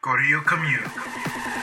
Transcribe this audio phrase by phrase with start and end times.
[0.00, 1.59] Corillo Commute.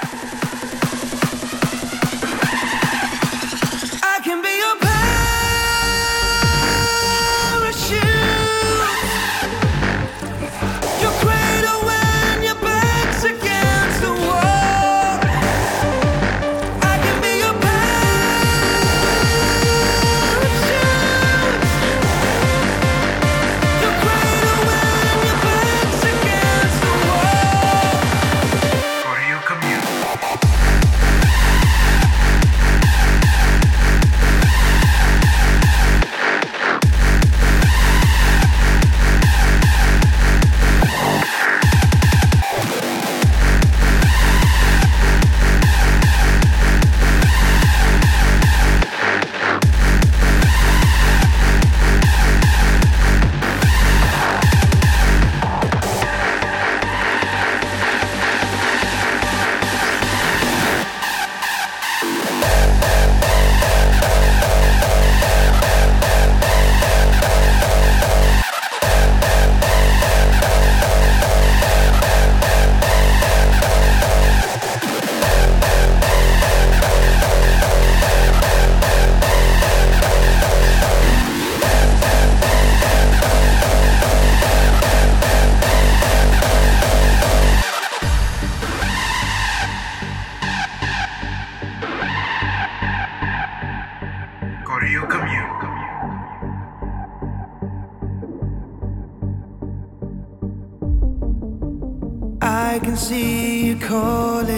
[102.57, 104.55] I can see you calling.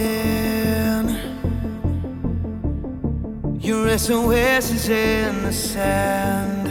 [3.60, 6.66] Your SOS is in the sand.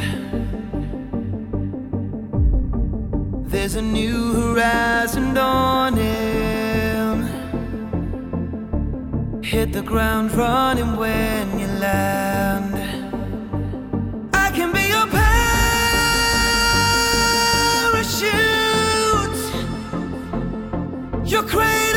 [3.51, 7.19] There's a new horizon dawning.
[9.43, 12.58] Hit the ground running when you land.
[21.49, 21.88] crazy.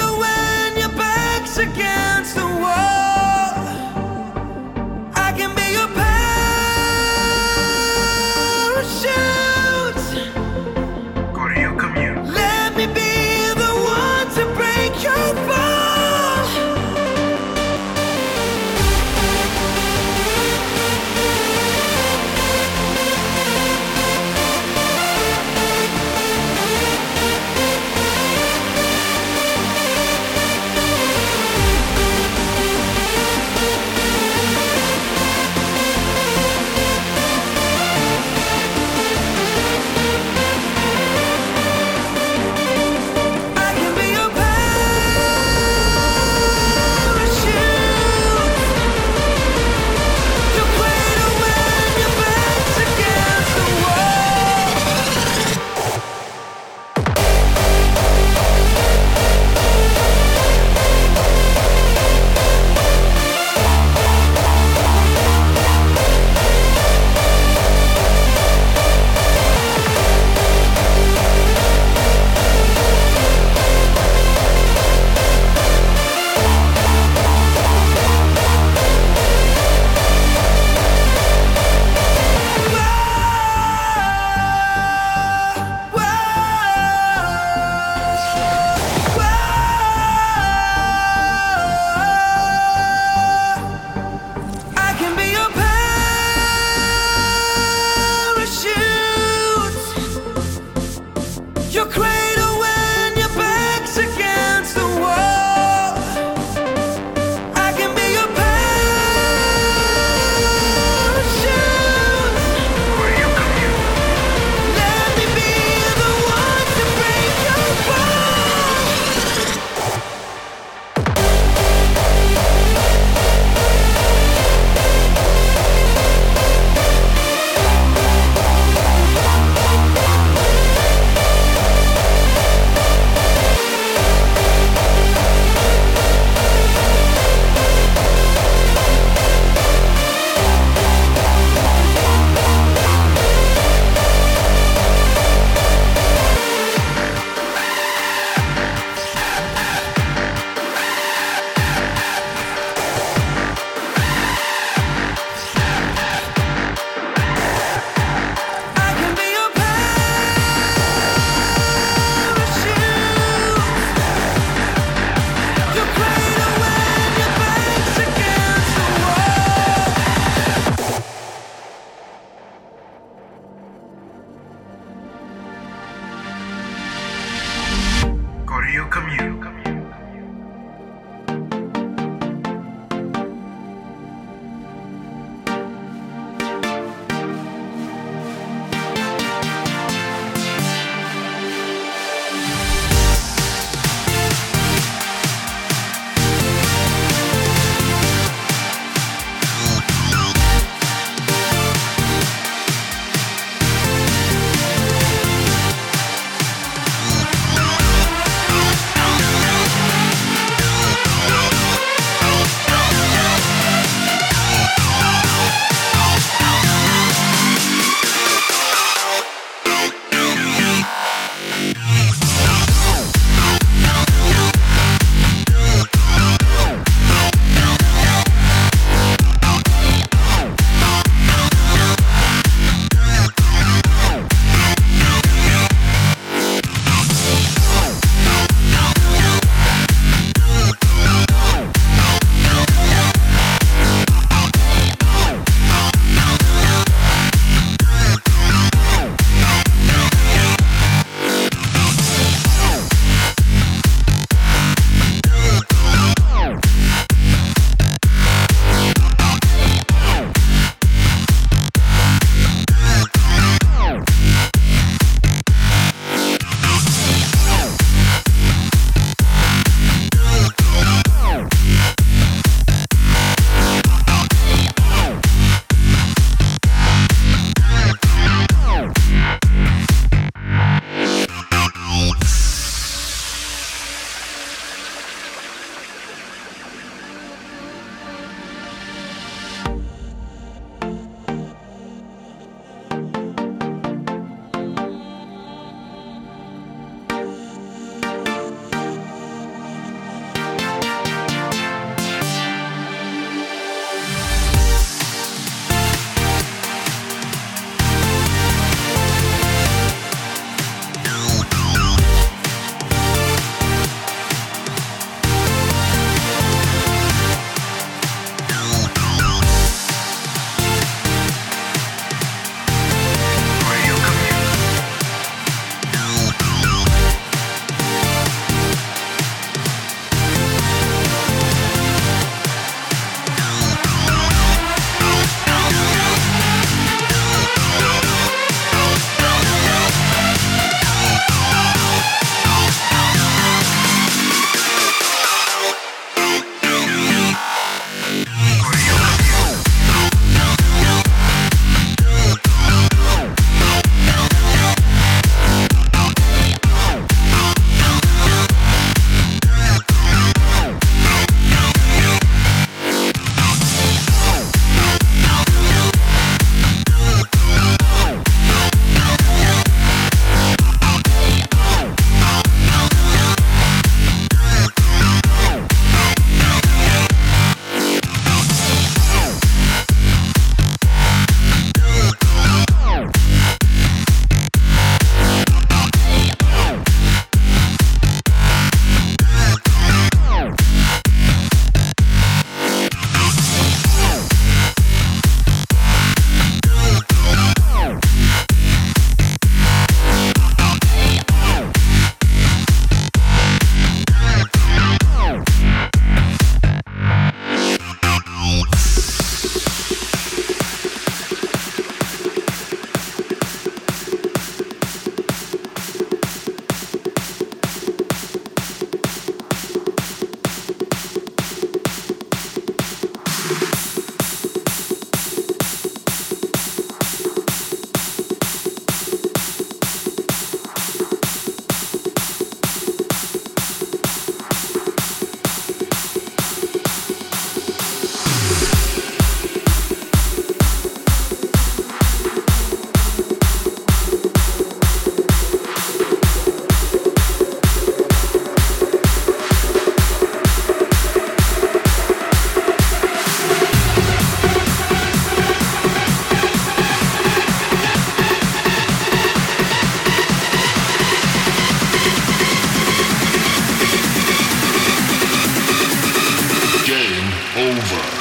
[467.81, 468.20] over.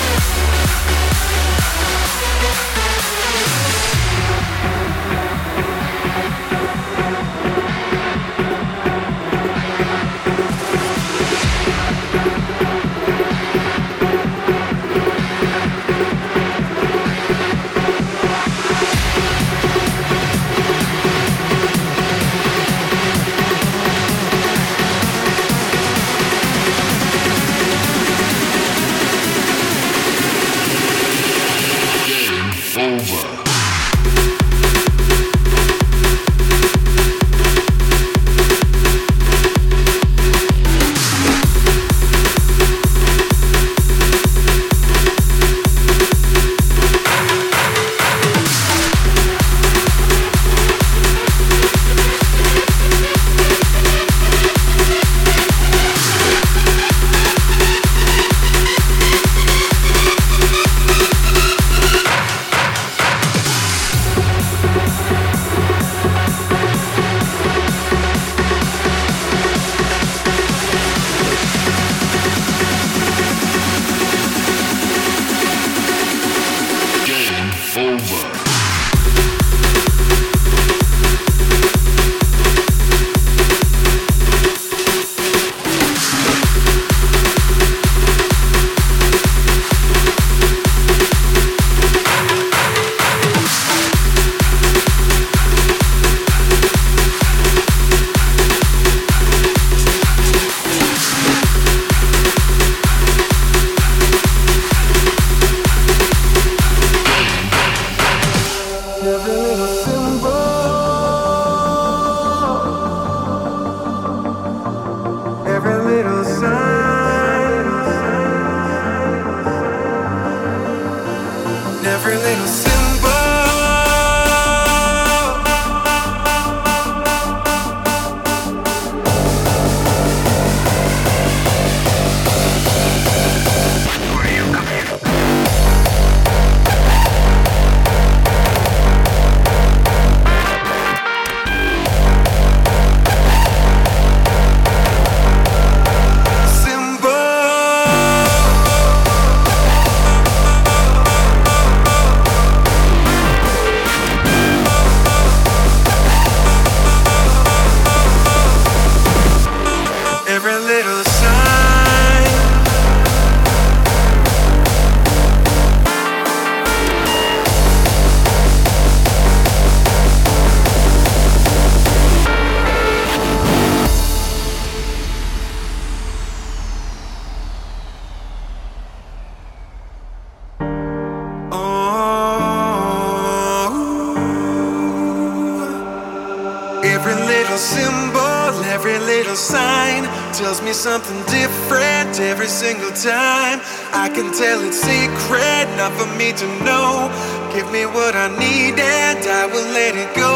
[196.41, 197.09] to know.
[197.53, 200.35] Give me what I need and I will let it go.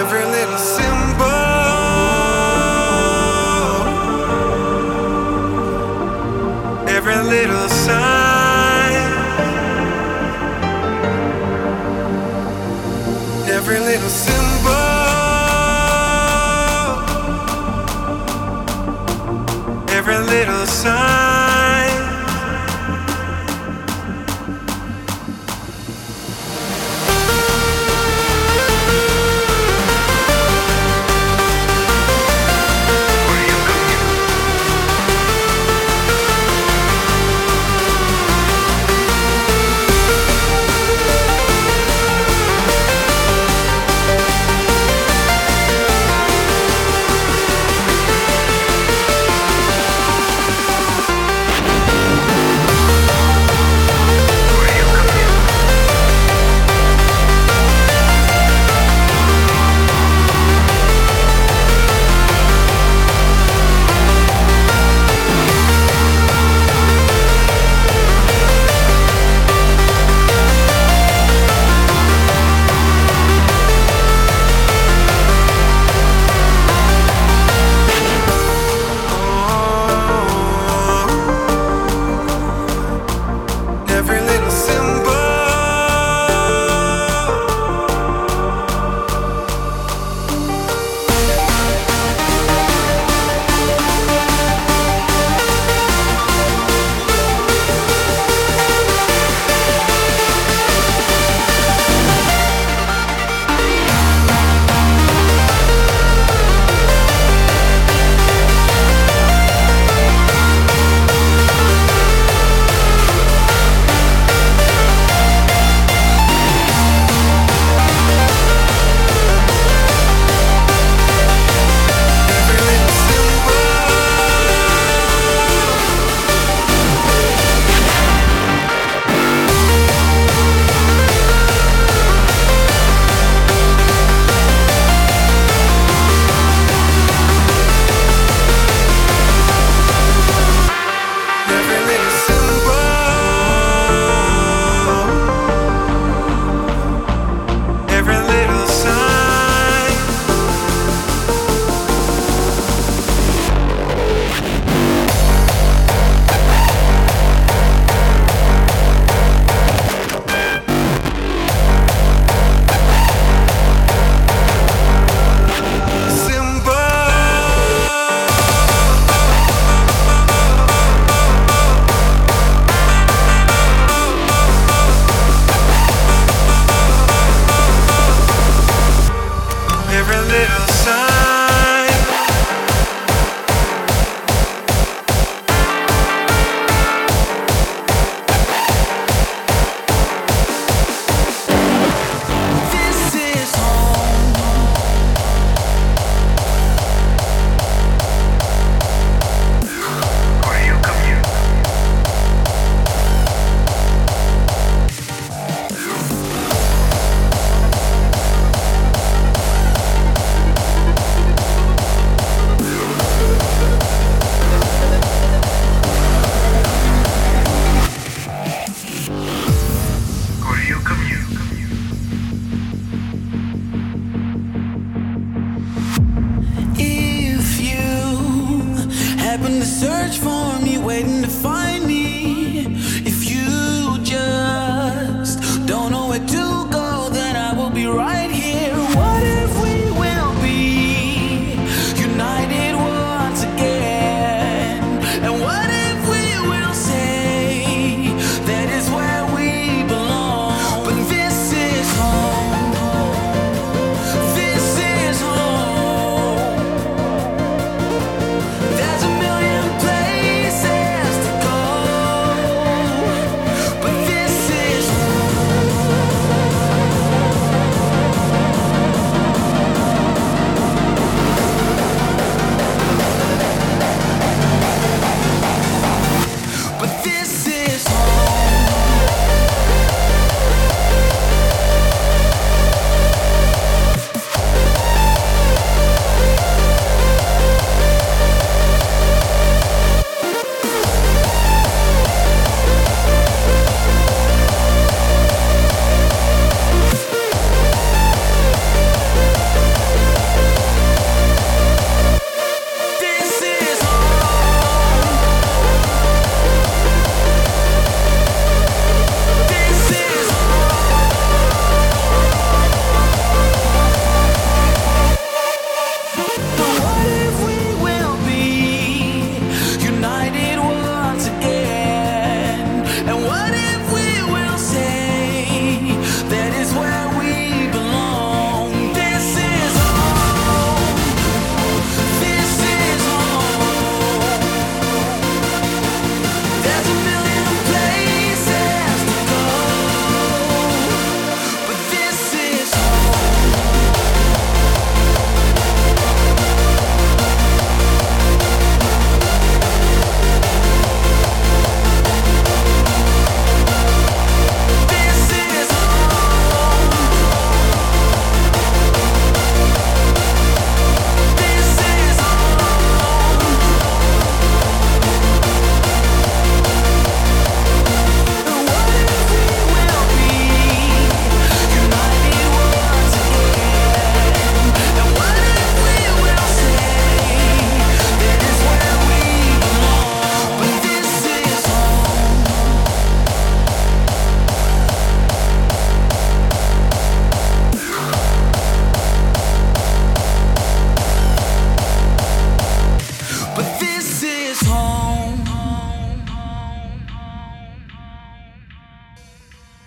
[0.00, 1.42] Every little symbol,
[6.96, 7.68] every little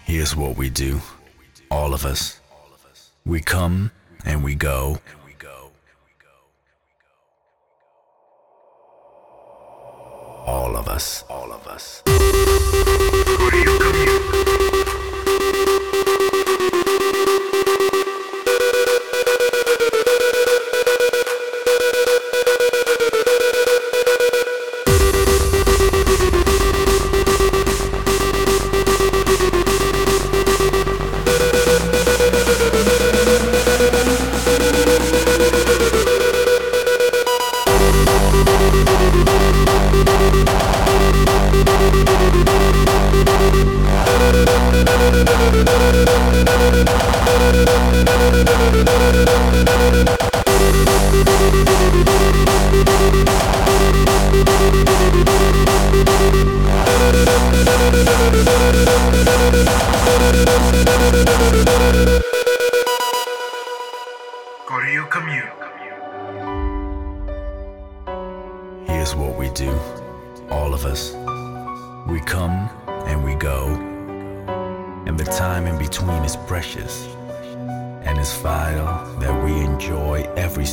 [0.10, 1.02] Here's what we do,
[1.69, 2.39] all of us.
[3.28, 3.91] We come
[4.26, 4.98] and we go.
[10.48, 12.02] All of us, all of us.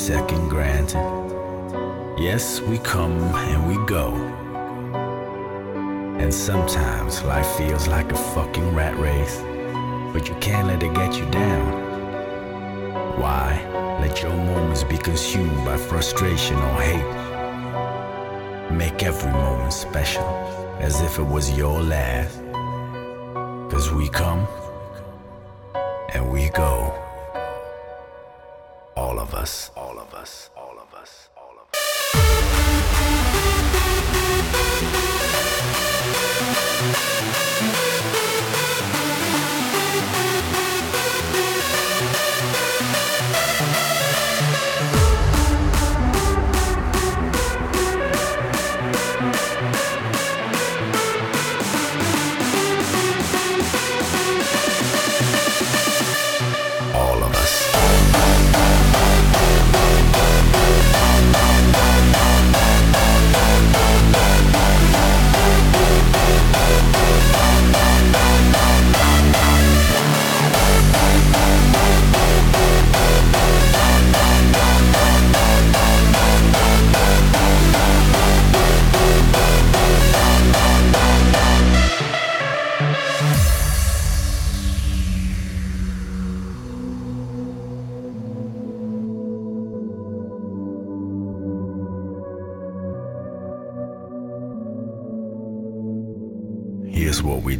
[0.07, 1.03] Second granted.
[2.17, 3.19] Yes, we come
[3.51, 4.15] and we go.
[6.21, 9.41] And sometimes life feels like a fucking rat race.
[10.13, 11.67] But you can't let it get you down.
[13.21, 13.61] Why?
[14.01, 18.71] Let your moments be consumed by frustration or hate.
[18.71, 20.23] Make every moment special,
[20.79, 22.39] as if it was your last.
[23.73, 24.47] Cause we come
[26.15, 27.06] and we go.
[28.97, 30.49] All of us, all of us,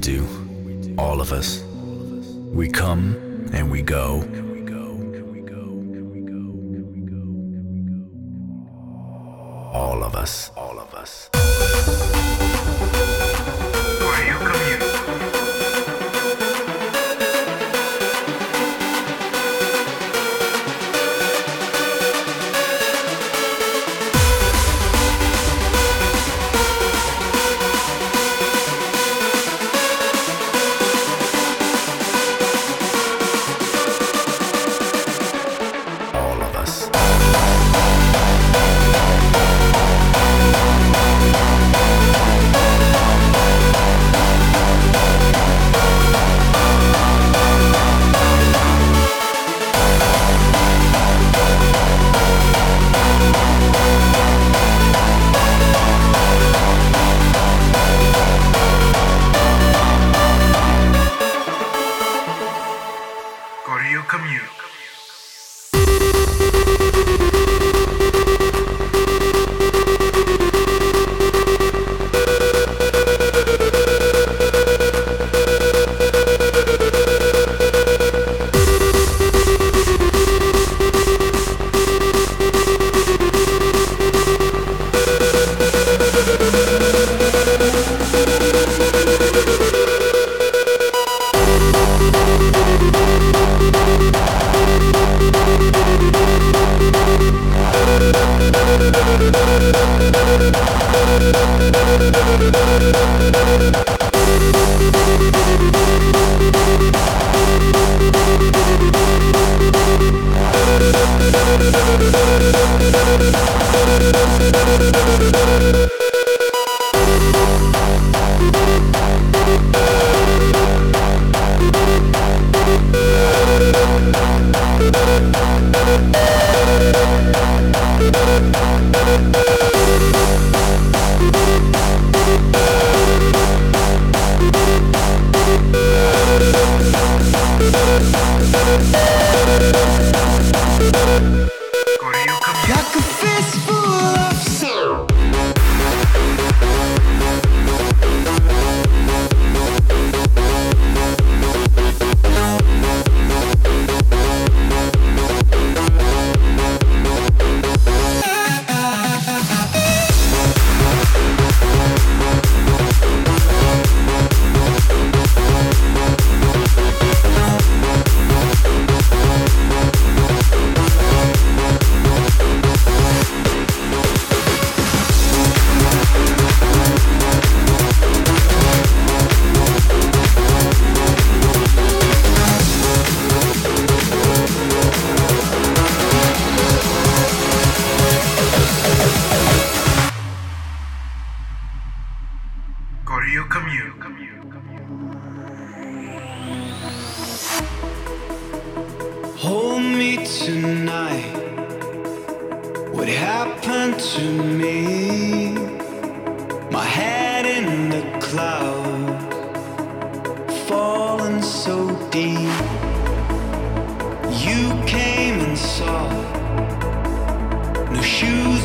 [0.07, 1.65] do, all of us.
[2.55, 3.17] We come
[3.53, 4.23] and we go.
[9.73, 10.56] All of us, all of us.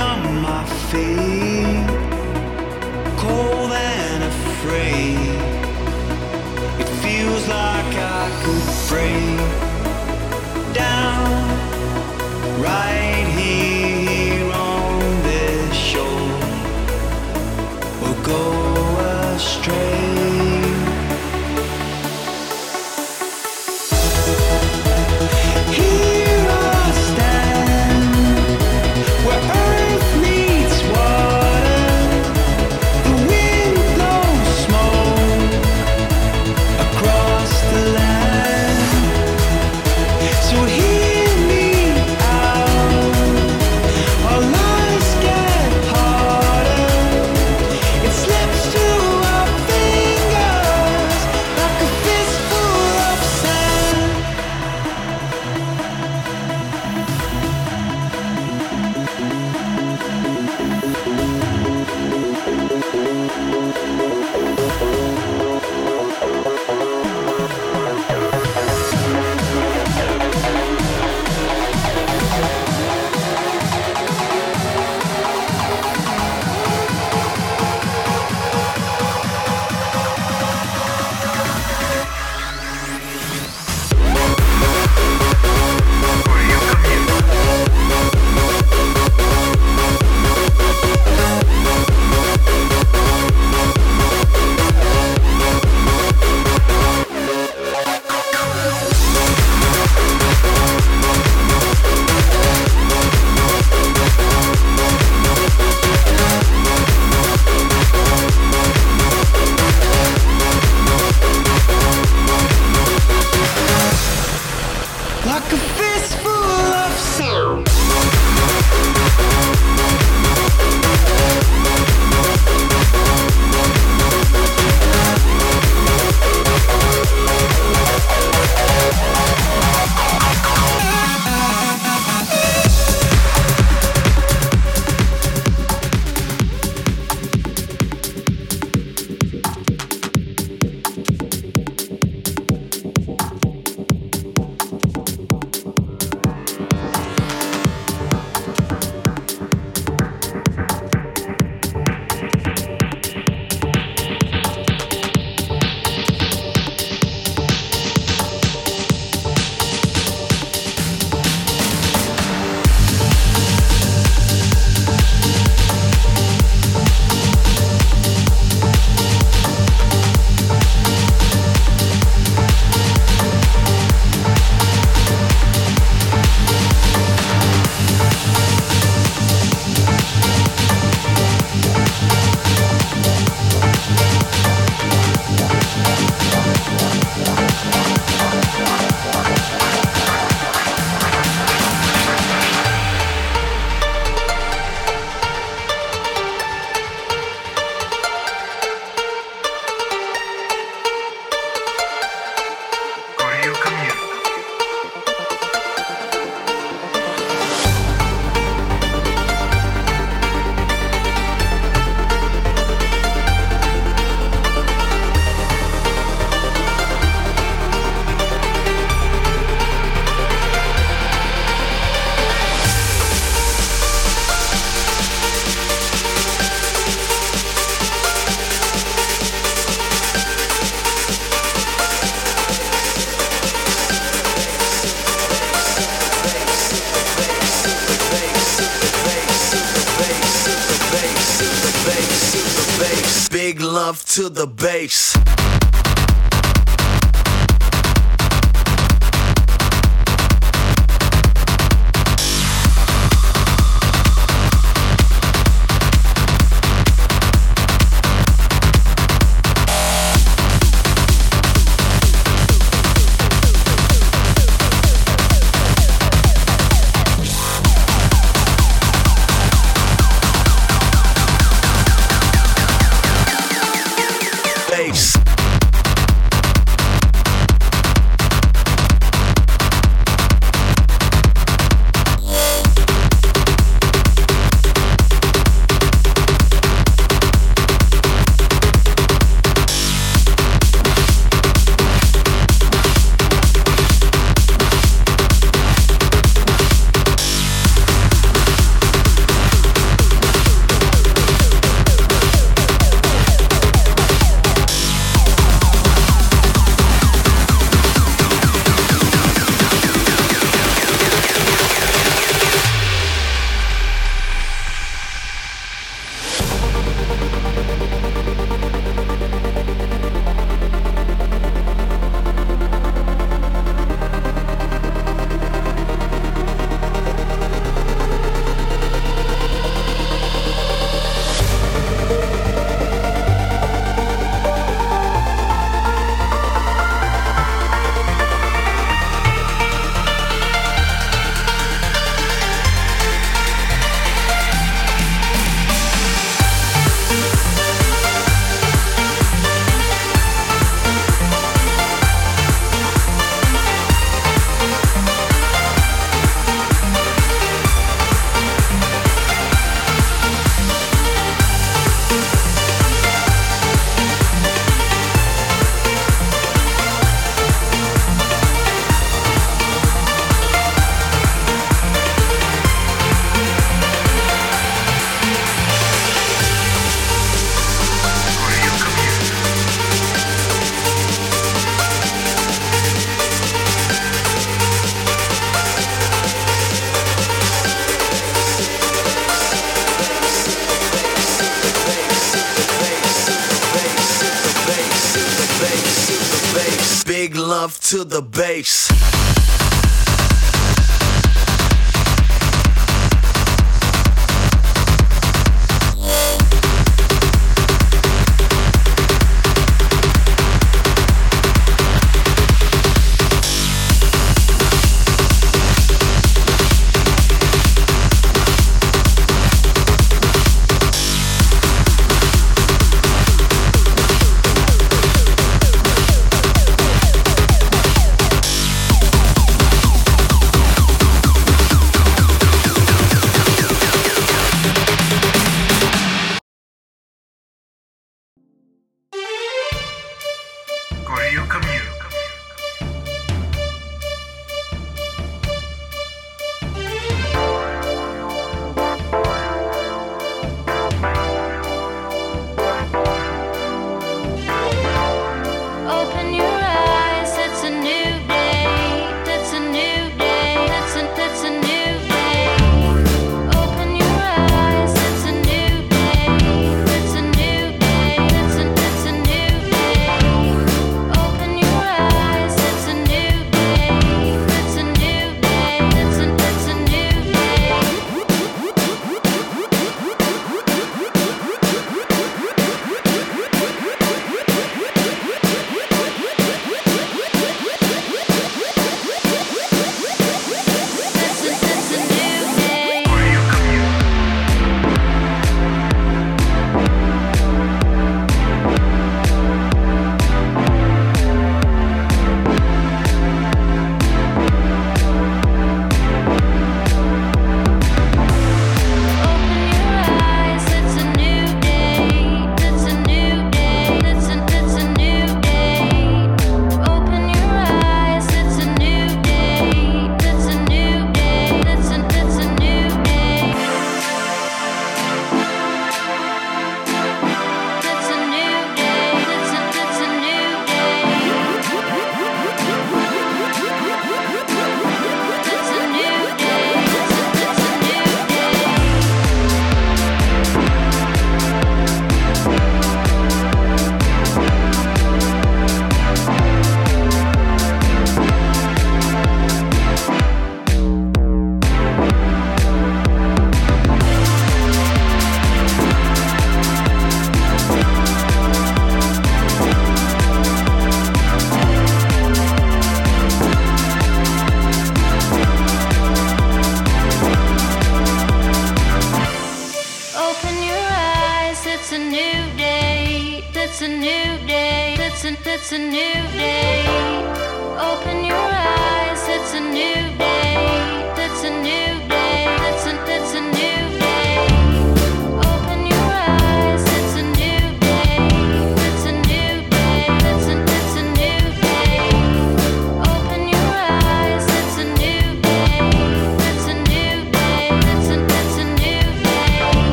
[0.00, 1.47] On my feet,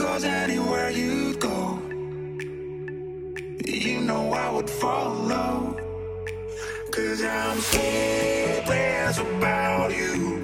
[0.00, 1.78] Cause anywhere you'd go,
[3.66, 5.76] you know I would follow.
[6.90, 10.39] Cause I'm sleepless about you.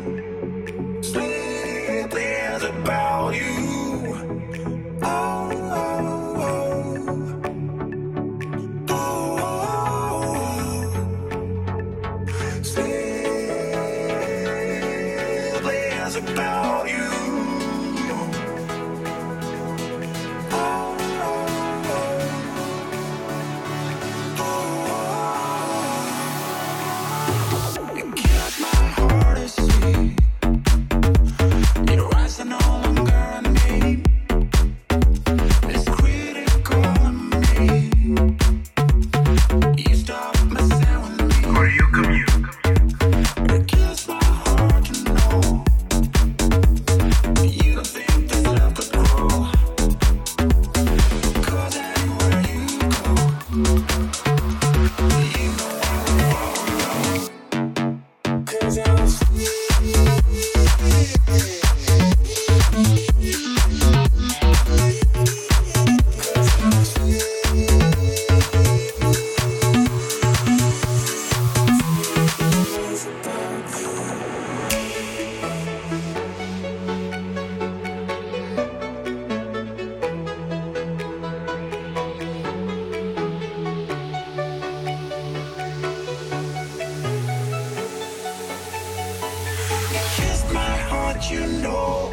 [91.17, 92.13] what you know,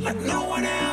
[0.00, 0.91] like no one else.